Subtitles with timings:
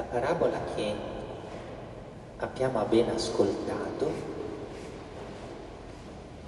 [0.00, 0.94] La parabola che
[2.38, 4.10] abbiamo appena ascoltato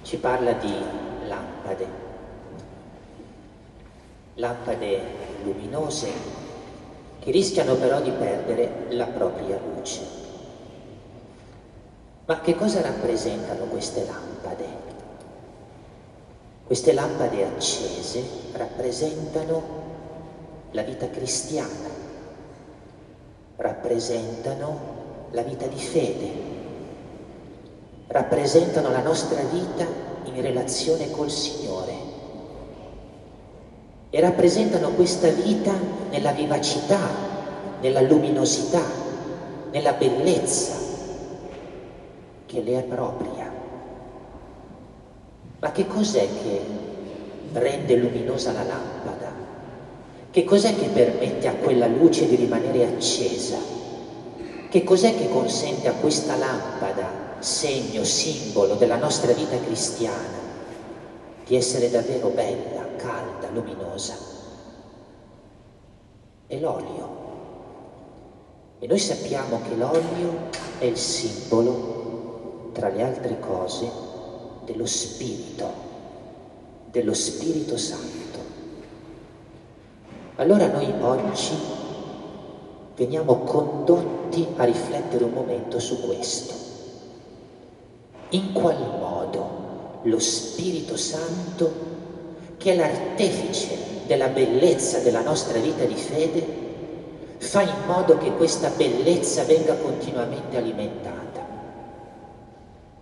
[0.01, 0.73] ci parla di
[1.27, 1.87] lampade,
[4.33, 5.01] lampade
[5.43, 6.11] luminose
[7.19, 10.01] che rischiano però di perdere la propria luce.
[12.25, 14.65] Ma che cosa rappresentano queste lampade?
[16.65, 18.23] Queste lampade accese
[18.53, 19.61] rappresentano
[20.71, 22.02] la vita cristiana,
[23.63, 24.91] rappresentano
[25.31, 26.31] la vita di fede,
[28.07, 29.85] rappresentano la nostra vita
[30.25, 31.93] in relazione col Signore
[34.09, 35.71] e rappresentano questa vita
[36.09, 36.99] nella vivacità,
[37.79, 38.83] nella luminosità,
[39.71, 40.73] nella bellezza
[42.45, 43.49] che le è propria.
[45.59, 46.61] Ma che cos'è che
[47.53, 49.52] rende luminosa la lampada?
[50.33, 53.55] Che cos'è che permette a quella luce di rimanere accesa?
[54.67, 60.39] Che cos'è che consente a questa lampada, segno, simbolo della nostra vita cristiana,
[61.45, 64.17] di essere davvero bella, calda, luminosa?
[66.47, 67.21] È l'olio.
[68.79, 73.87] E noi sappiamo che l'olio è il simbolo, tra le altre cose,
[74.65, 75.71] dello Spirito,
[76.89, 78.22] dello Spirito Santo.
[80.37, 81.53] Allora noi oggi
[82.95, 86.53] veniamo condotti a riflettere un momento su questo.
[88.29, 91.71] In qual modo lo Spirito Santo,
[92.57, 96.61] che è l'artefice della bellezza della nostra vita di fede,
[97.37, 101.45] fa in modo che questa bellezza venga continuamente alimentata.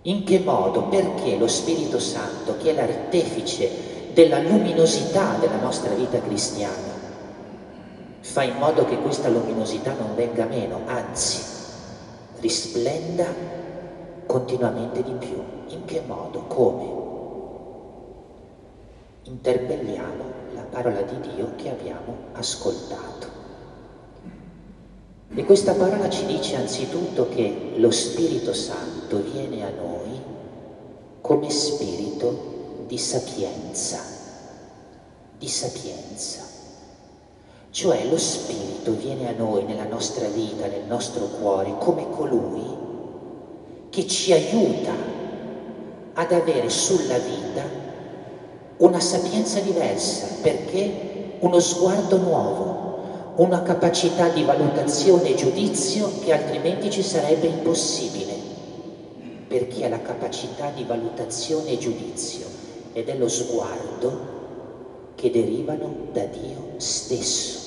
[0.03, 0.83] In che modo?
[0.87, 3.69] Perché lo Spirito Santo, che è l'artefice
[4.13, 6.90] della luminosità della nostra vita cristiana,
[8.21, 11.41] fa in modo che questa luminosità non venga meno, anzi
[12.39, 13.25] risplenda
[14.25, 15.43] continuamente di più.
[15.67, 16.43] In che modo?
[16.43, 16.99] Come?
[19.23, 20.23] Interpelliamo
[20.53, 23.39] la parola di Dio che abbiamo ascoltato.
[25.33, 30.21] E questa parola ci dice anzitutto che lo Spirito Santo viene a noi
[31.21, 33.99] come spirito di sapienza,
[35.37, 36.50] di sapienza.
[37.71, 42.65] Cioè lo Spirito viene a noi nella nostra vita, nel nostro cuore, come colui
[43.89, 44.91] che ci aiuta
[46.13, 47.63] ad avere sulla vita
[48.77, 52.99] una sapienza diversa, perché uno sguardo nuovo,
[53.37, 58.33] una capacità di valutazione e giudizio che altrimenti ci sarebbe impossibile,
[59.47, 62.47] per chi ha la capacità di valutazione e giudizio
[62.91, 64.40] ed è lo sguardo
[65.21, 67.59] che derivano da Dio stesso.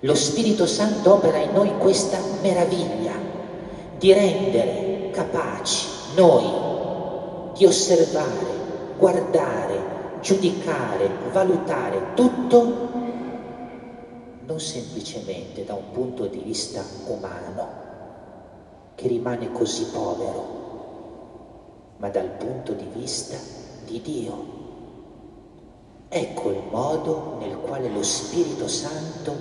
[0.00, 3.14] Lo Spirito Santo opera in noi questa meraviglia
[3.96, 6.44] di rendere capaci noi
[7.56, 12.92] di osservare, guardare, giudicare, valutare tutto
[14.44, 17.66] non semplicemente da un punto di vista umano,
[18.94, 20.62] che rimane così povero,
[21.96, 23.38] ma dal punto di vista
[23.86, 24.63] di Dio.
[26.16, 29.34] Ecco il modo nel quale lo Spirito Santo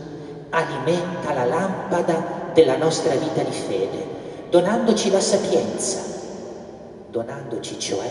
[0.50, 4.08] alimenta la lampada della nostra vita di fede,
[4.50, 6.02] donandoci la sapienza,
[7.12, 8.10] donandoci cioè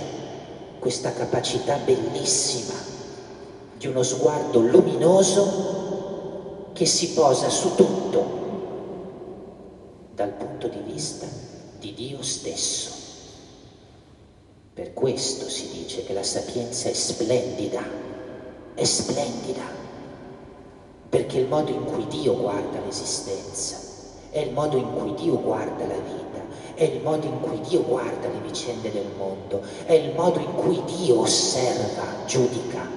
[0.78, 2.78] questa capacità bellissima
[3.76, 8.24] di uno sguardo luminoso che si posa su tutto
[10.14, 11.26] dal punto di vista
[11.80, 12.90] di Dio stesso.
[14.72, 18.10] Per questo si dice che la sapienza è splendida,
[18.75, 19.81] è splendida
[21.12, 23.77] perché il modo in cui Dio guarda l'esistenza,
[24.31, 26.41] è il modo in cui Dio guarda la vita,
[26.72, 30.55] è il modo in cui Dio guarda le vicende del mondo, è il modo in
[30.55, 32.88] cui Dio osserva, giudica,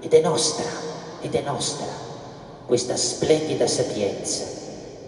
[0.00, 0.68] ed è nostra,
[1.22, 1.86] ed è nostra
[2.66, 4.44] questa splendida sapienza,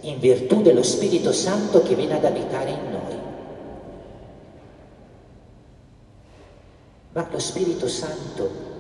[0.01, 3.19] in virtù dello Spirito Santo che viene ad abitare in noi.
[7.13, 8.78] Ma lo Spirito Santo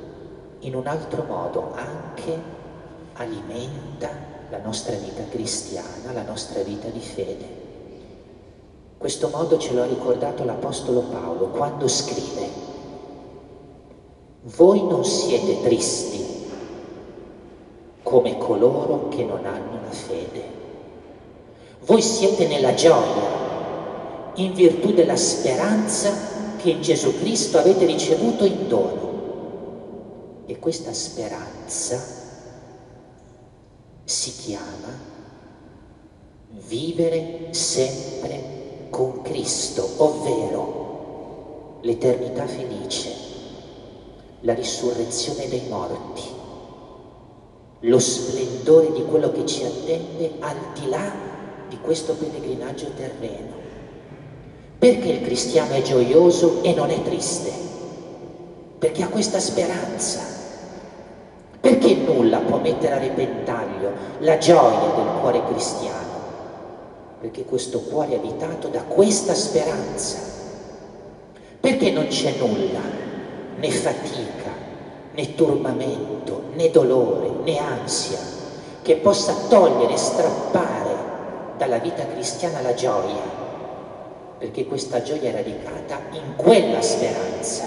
[0.60, 2.56] in un altro modo anche
[3.14, 4.08] alimenta
[4.50, 7.66] la nostra vita cristiana, la nostra vita di fede.
[8.96, 12.66] Questo modo ce lo ha ricordato l'Apostolo Paolo quando scrive,
[14.42, 16.26] voi non siete tristi
[18.02, 20.42] come coloro che non hanno la fede.
[21.80, 23.36] Voi siete nella gioia
[24.34, 26.10] in virtù della speranza
[26.56, 29.07] che in Gesù Cristo avete ricevuto in dono.
[30.50, 32.02] E questa speranza
[34.04, 34.88] si chiama
[36.66, 43.12] vivere sempre con Cristo, ovvero l'eternità felice,
[44.40, 46.22] la risurrezione dei morti,
[47.80, 51.12] lo splendore di quello che ci attende al di là
[51.68, 53.52] di questo pellegrinaggio terreno.
[54.78, 57.52] Perché il cristiano è gioioso e non è triste?
[58.78, 60.37] Perché ha questa speranza.
[62.18, 65.96] Nulla può mettere a repentaglio la gioia del cuore cristiano?
[67.20, 70.18] Perché questo cuore è abitato da questa speranza.
[71.60, 72.80] Perché non c'è nulla,
[73.56, 74.50] né fatica,
[75.12, 78.18] né turbamento, né dolore, né ansia,
[78.82, 80.96] che possa togliere strappare
[81.56, 83.46] dalla vita cristiana la gioia
[84.38, 87.64] perché questa gioia è radicata in quella speranza,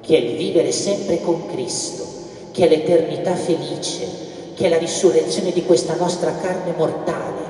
[0.00, 2.04] che è il vivere sempre con Cristo,
[2.50, 7.46] che è l'eternità felice, che è la risurrezione di questa nostra carne mortale.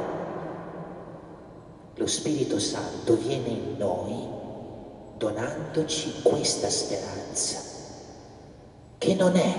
[1.95, 4.27] Lo Spirito Santo viene in noi
[5.17, 7.59] donandoci questa speranza,
[8.99, 9.55] che non è,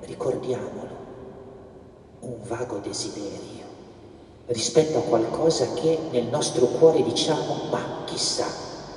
[0.00, 0.94] ricordiamolo,
[2.20, 3.64] un vago desiderio
[4.46, 8.46] rispetto a qualcosa che nel nostro cuore diciamo, ma chissà,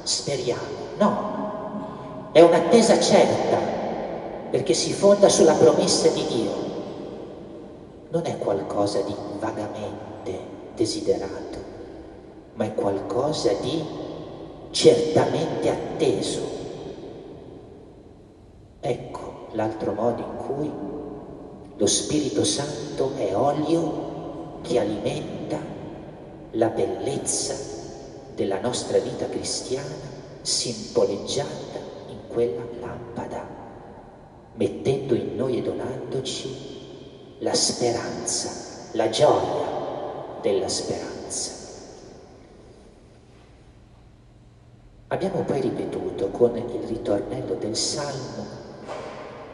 [0.04, 0.78] speriamo.
[0.98, 3.58] No, è un'attesa certa,
[4.50, 6.68] perché si fonda sulla promessa di Dio.
[8.10, 10.40] Non è qualcosa di vagamente
[10.76, 11.58] desiderato,
[12.56, 13.84] ma è qualcosa di
[14.72, 16.42] certamente atteso.
[18.80, 20.72] Ecco l'altro modo in cui
[21.76, 25.58] lo Spirito Santo è olio che alimenta
[26.52, 27.56] la bellezza
[28.36, 30.08] della nostra vita cristiana
[30.42, 31.80] simboleggiata
[32.10, 33.46] in quella lampada,
[34.60, 39.68] mettendo in noi e donandoci la speranza, la gioia
[40.42, 41.52] della speranza.
[45.08, 48.58] Abbiamo poi ripetuto con il ritornello del Salmo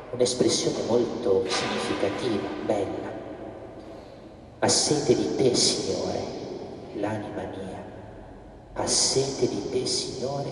[0.10, 3.14] un'espressione molto significativa, bella,
[4.58, 6.20] ha sete di te, Signore,
[6.96, 7.84] l'anima mia.
[8.74, 10.50] Ha sete di te, Signore,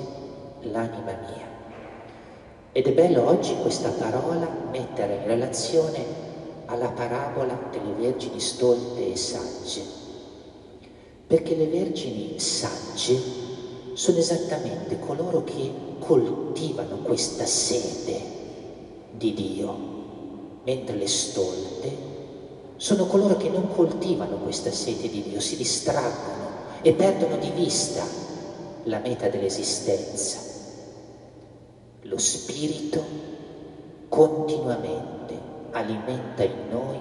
[0.62, 1.53] l'anima mia.
[2.76, 6.04] Ed è bello oggi questa parola mettere in relazione
[6.66, 9.82] alla parabola delle vergini stolte e sagge.
[11.28, 13.16] Perché le vergini sagge
[13.94, 18.20] sono esattamente coloro che coltivano questa sete
[19.12, 19.78] di Dio,
[20.64, 21.92] mentre le stolte
[22.78, 26.50] sono coloro che non coltivano questa sete di Dio, si distraggono
[26.82, 28.04] e perdono di vista
[28.86, 30.53] la meta dell'esistenza.
[32.06, 33.02] Lo Spirito
[34.10, 35.40] continuamente
[35.72, 37.00] alimenta in noi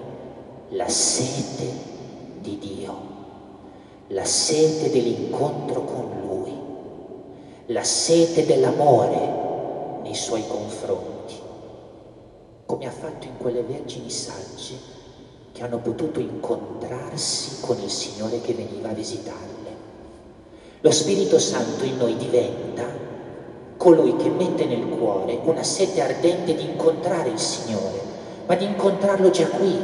[0.69, 1.69] la sete
[2.39, 2.95] di Dio,
[4.07, 6.53] la sete dell'incontro con Lui,
[7.73, 11.35] la sete dell'amore nei Suoi confronti,
[12.65, 14.75] come ha fatto in quelle vergini sagge
[15.51, 19.51] che hanno potuto incontrarsi con il Signore che veniva a visitarle.
[20.79, 23.02] Lo Spirito Santo in noi diventa
[23.83, 27.99] colui che mette nel cuore una sete ardente di incontrare il Signore,
[28.45, 29.77] ma di incontrarlo già qui,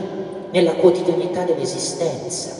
[0.51, 2.55] nella quotidianità dell'esistenza.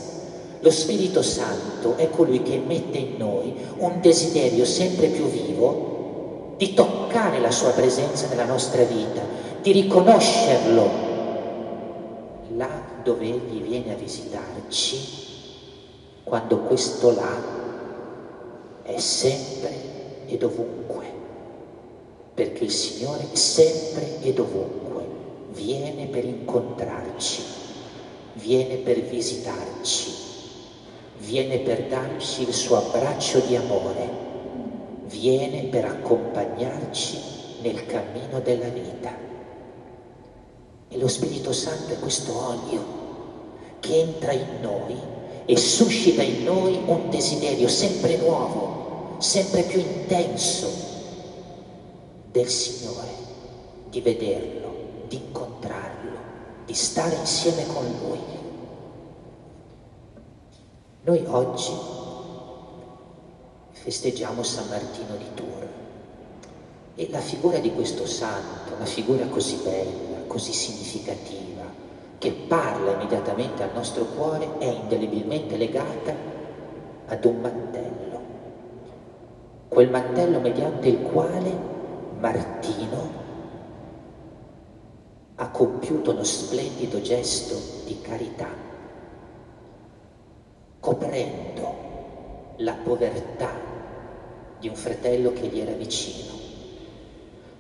[0.60, 6.74] Lo Spirito Santo è colui che mette in noi un desiderio sempre più vivo di
[6.74, 9.22] toccare la sua presenza nella nostra vita,
[9.62, 10.90] di riconoscerlo
[12.58, 12.68] là
[13.02, 14.98] dove Egli viene a visitarci,
[16.26, 17.42] quando questo là
[18.84, 19.72] è sempre
[20.26, 21.19] ed ovunque,
[22.40, 25.04] perché il Signore sempre ed ovunque
[25.52, 27.42] viene per incontrarci,
[28.36, 30.10] viene per visitarci,
[31.18, 34.10] viene per darci il suo abbraccio di amore,
[35.08, 37.18] viene per accompagnarci
[37.62, 39.14] nel cammino della vita.
[40.88, 42.86] E lo Spirito Santo è questo olio
[43.82, 44.96] che entra in noi
[45.44, 50.99] e suscita in noi un desiderio sempre nuovo, sempre più intenso
[52.32, 53.08] del Signore,
[53.90, 54.74] di vederlo,
[55.08, 56.18] di incontrarlo,
[56.66, 58.20] di stare insieme con Lui.
[61.02, 61.74] Noi oggi
[63.72, 65.68] festeggiamo San Martino di Tours
[66.96, 71.64] e la figura di questo santo, una figura così bella, così significativa,
[72.20, 76.14] che parla immediatamente al nostro cuore, è indelebilmente legata
[77.08, 78.20] ad un mantello.
[79.70, 81.78] Quel mantello mediante il quale
[82.20, 83.28] Martino
[85.36, 88.68] ha compiuto uno splendido gesto di carità.
[90.80, 91.76] coprendo
[92.58, 93.52] la povertà
[94.60, 96.34] di un fratello che gli era vicino,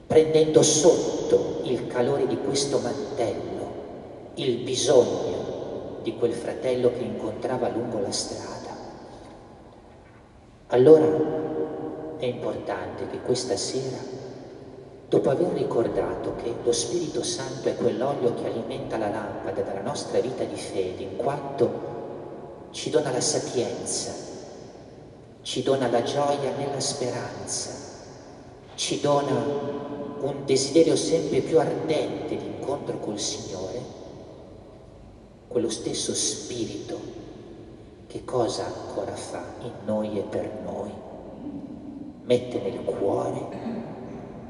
[0.07, 3.57] prendendo sotto il calore di questo mantello
[4.35, 8.47] il bisogno di quel fratello che incontrava lungo la strada.
[10.67, 13.97] Allora è importante che questa sera,
[15.09, 20.19] dopo aver ricordato che lo Spirito Santo è quell'olio che alimenta la lampada della nostra
[20.19, 21.87] vita di fede, in quanto
[22.69, 24.13] ci dona la sapienza,
[25.41, 27.71] ci dona la gioia nella speranza,
[28.75, 29.33] ci dona
[30.21, 33.81] un desiderio sempre più ardente di incontro col Signore,
[35.47, 37.17] quello stesso Spirito
[38.05, 40.91] che cosa ancora fa in noi e per noi?
[42.23, 43.78] Mette nel cuore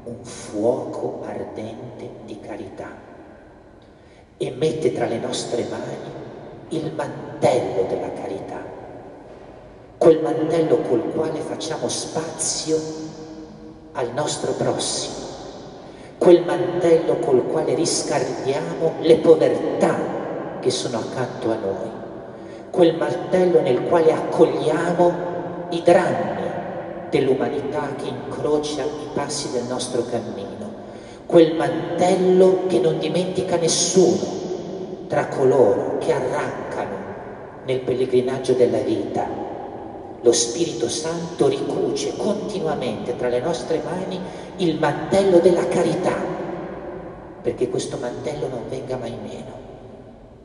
[0.04, 2.88] un fuoco ardente di carità
[4.36, 6.18] e mette tra le nostre mani
[6.70, 8.62] il mantello della carità,
[9.98, 12.78] quel mantello col quale facciamo spazio
[13.92, 15.26] al nostro prossimo,
[16.18, 19.98] quel mantello col quale riscardiamo le povertà
[20.60, 21.98] che sono accanto a noi
[22.70, 25.12] quel martello nel quale accogliamo
[25.70, 26.39] i drammi
[27.10, 30.70] dell'umanità che incrocia i passi del nostro cammino,
[31.26, 34.38] quel mantello che non dimentica nessuno
[35.08, 36.96] tra coloro che arrancano
[37.64, 39.26] nel pellegrinaggio della vita.
[40.22, 44.18] Lo Spirito Santo ricuce continuamente tra le nostre mani
[44.56, 46.14] il mantello della carità,
[47.42, 49.60] perché questo mantello non venga mai meno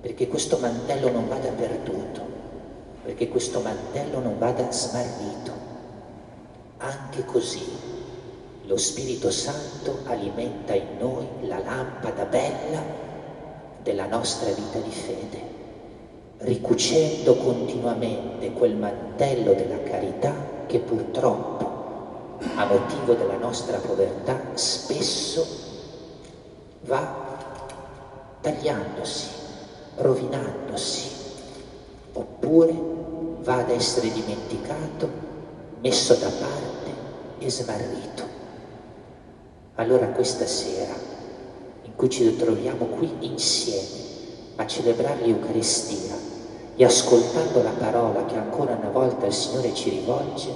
[0.05, 2.21] perché questo mantello non vada perduto,
[3.03, 5.64] perché questo mantello non vada smarrito.
[6.85, 7.65] Anche così
[8.65, 12.79] lo Spirito Santo alimenta in noi la lampada bella
[13.81, 15.41] della nostra vita di fede,
[16.37, 20.31] ricucendo continuamente quel mantello della carità
[20.67, 25.43] che purtroppo, a motivo della nostra povertà, spesso
[26.81, 27.15] va
[28.41, 29.27] tagliandosi
[29.95, 31.09] rovinandosi,
[32.13, 32.79] oppure
[33.39, 35.09] va ad essere dimenticato,
[35.79, 36.64] messo da parte
[37.45, 38.23] e smarrito.
[39.75, 40.93] Allora questa sera,
[41.83, 44.03] in cui ci troviamo qui insieme
[44.55, 46.15] a celebrare l'Eucaristia
[46.75, 50.49] e ascoltando la parola che ancora una volta il Signore ci rivolge,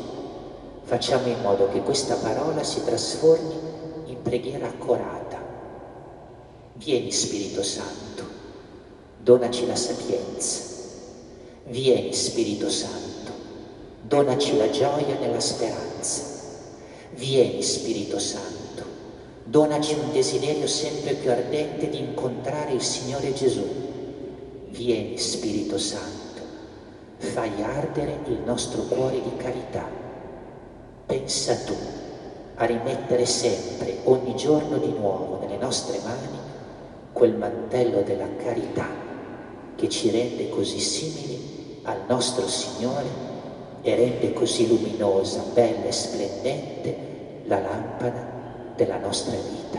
[0.83, 3.55] facciamo in modo che questa parola si trasformi
[4.05, 5.37] in preghiera accorata.
[6.73, 8.09] Vieni Spirito Santo
[9.21, 10.61] donaci la sapienza.
[11.65, 13.31] Vieni Spirito Santo,
[14.01, 16.38] donaci la gioia nella speranza.
[17.15, 18.83] Vieni Spirito Santo,
[19.43, 23.65] donaci un desiderio sempre più ardente di incontrare il Signore Gesù.
[24.69, 26.41] Vieni Spirito Santo,
[27.17, 29.87] fai ardere il nostro cuore di carità.
[31.05, 31.75] Pensa tu
[32.55, 36.37] a rimettere sempre, ogni giorno di nuovo, nelle nostre mani
[37.11, 38.87] quel mantello della carità
[39.75, 43.07] che ci rende così simili al nostro Signore
[43.81, 46.95] e rende così luminosa, bella e splendente
[47.45, 48.27] la lampada
[48.75, 49.78] della nostra vita.